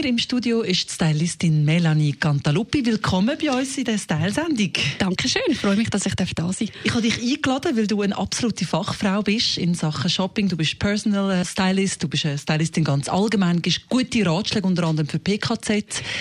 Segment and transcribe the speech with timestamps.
[0.00, 2.86] Mir im Studio ist die Stylistin Melanie Cantaluppi.
[2.86, 4.72] Willkommen bei uns in der Style-Sendung.
[4.98, 6.60] Dankeschön, ich freue mich, dass ich da sein darf.
[6.60, 10.48] Ich habe dich eingeladen, weil du eine absolute Fachfrau bist in Sachen Shopping.
[10.48, 14.84] Du bist Personal Stylist, du bist eine Stylistin ganz allgemein, du gibst gute Ratschläge unter
[14.84, 15.68] anderem für PKZ.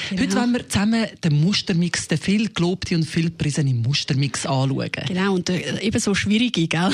[0.10, 0.21] Genau.
[0.24, 4.89] Heute wollen wir zusammen den Mustermix, den viel gelobten und viel prisenen Mustermix anschauen.
[5.07, 6.92] Genau, und äh, eben so schwierige, gell?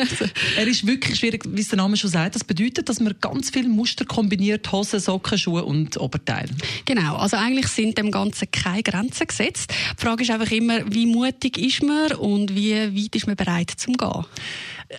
[0.56, 2.36] er ist wirklich schwierig, wie es der Name schon sagt.
[2.36, 6.48] Das bedeutet, dass man ganz viele Muster kombiniert, Hosen, Socken, Schuhe und und Oberteil.
[6.84, 9.72] Genau, also eigentlich sind dem Ganzen keine Grenzen gesetzt.
[9.98, 13.70] Die Frage ist einfach immer, wie mutig ist man und wie weit ist man bereit
[13.76, 14.24] zum gehen.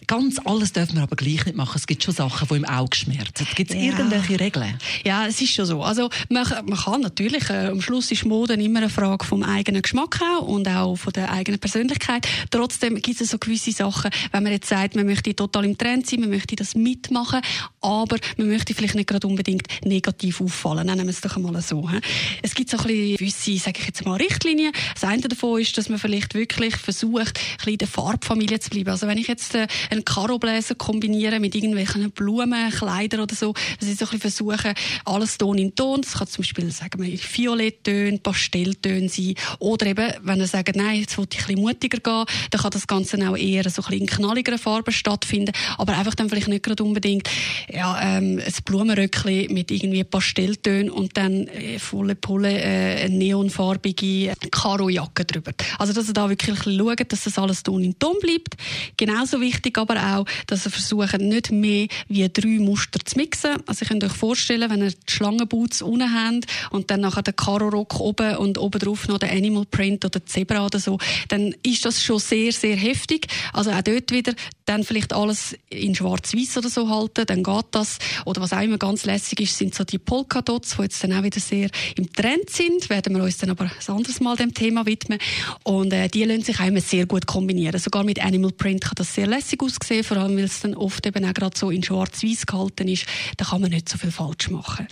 [0.07, 1.73] Ganz alles dürfen wir aber gleich nicht machen.
[1.75, 3.45] Es gibt schon Sachen, die im Auge schmerzen.
[3.55, 3.83] Gibt es ja.
[3.83, 4.77] irgendwelche Regeln?
[5.03, 5.83] Ja, es ist schon so.
[5.83, 9.81] Also man, man kann natürlich, äh, am Schluss ist Mode immer eine Frage vom eigenen
[9.81, 12.25] Geschmack auch und auch von der eigenen Persönlichkeit.
[12.51, 16.07] Trotzdem gibt es so gewisse Sachen, wenn man jetzt sagt, man möchte total im Trend
[16.07, 17.41] sein, man möchte das mitmachen,
[17.81, 20.87] aber man möchte vielleicht nicht gerade unbedingt negativ auffallen.
[20.87, 21.89] Nennen wir es doch einmal so.
[21.89, 21.99] He?
[22.41, 24.71] Es gibt so ein bisschen gewisse, sage ich jetzt mal, Richtlinien.
[24.93, 28.69] Das eine davon ist, dass man vielleicht wirklich versucht, ein bisschen in der Farbfamilie zu
[28.69, 28.89] bleiben.
[28.89, 33.53] Also wenn ich jetzt äh, einen Karobläser kombiniere mit irgendwelchen Blumen, Kleidern oder so.
[33.79, 34.73] Das ist so ein versuchen,
[35.05, 36.01] alles Ton in Ton.
[36.01, 39.35] Das kann zum Beispiel, sagen wir, Violetttöne, Pastelltöne sein.
[39.59, 42.71] Oder eben, wenn ihr sagt, nein, jetzt will ich ein bisschen mutiger gehen, dann kann
[42.71, 45.51] das Ganze auch eher so ein bisschen in knalligeren Farben stattfinden.
[45.77, 47.29] Aber einfach dann vielleicht nicht gerade unbedingt,
[47.71, 54.33] ja, ähm, ein Blumenröckchen mit irgendwie Pastelltönen und dann äh, volle Pulle, äh, eine neonfarbige
[54.51, 55.51] Karojacke drüber.
[55.77, 58.55] Also, dass ihr da wirklich schaut, dass das alles Ton in Ton bleibt.
[58.97, 63.57] Genauso wichtig wichtig aber auch, dass ihr versucht, nicht mehr wie drei Muster zu mixen.
[63.65, 67.35] Also, ihr könnt euch vorstellen, wenn ihr die Schlangenboots unten habt und dann nachher den
[67.35, 70.97] Karo-Rock oben und oben drauf noch den Animal Print oder Zebra oder so,
[71.29, 73.27] dann ist das schon sehr, sehr heftig.
[73.53, 74.33] Also auch dort wieder
[74.71, 77.97] dann vielleicht alles in schwarz-weiß oder so halten, dann geht das.
[78.25, 81.23] Oder was auch immer ganz lässig ist, sind so die Polka-Dots, die jetzt dann auch
[81.23, 82.89] wieder sehr im Trend sind.
[82.89, 85.19] Werden wir uns dann aber ein anderes Mal dem Thema widmen.
[85.63, 87.79] Und äh, die lassen sich auch immer sehr gut kombinieren.
[87.79, 91.05] Sogar mit Animal Print kann das sehr lässig aussehen, vor allem weil es dann oft
[91.05, 93.05] eben auch gerade so in schwarz-weiß gehalten ist.
[93.37, 94.87] Da kann man nicht so viel falsch machen.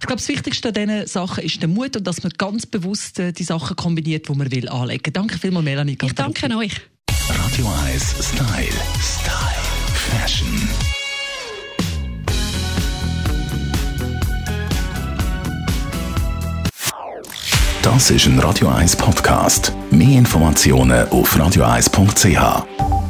[0.00, 3.20] Ich glaube, das Wichtigste an diesen Sachen ist der Mut und dass man ganz bewusst
[3.20, 5.12] äh, die Sachen kombiniert, die man will anlegen.
[5.12, 5.96] Danke vielmals, Melanie.
[6.02, 6.80] Ich danke euch.
[7.60, 8.72] Radio 1 Style.
[9.02, 9.60] Style.
[9.92, 10.48] Fashion.
[17.82, 19.74] Das ist ein Radio 1 Podcast.
[19.90, 23.09] Mehr Informationen auf radio1.ch.